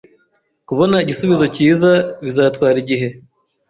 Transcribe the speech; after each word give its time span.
Kubona 0.67 0.95
igisubizo 1.03 1.45
cyiza 1.55 1.91
bizatwara 2.23 2.77
igihe 2.83 3.07